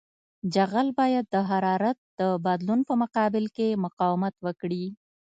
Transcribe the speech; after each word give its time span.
جغل 0.53 0.87
باید 0.99 1.25
د 1.29 1.35
حرارت 1.49 1.97
د 2.19 2.21
بدلون 2.45 2.79
په 2.89 2.93
مقابل 3.01 3.45
کې 3.55 3.79
مقاومت 3.85 4.35
وکړي 4.45 4.85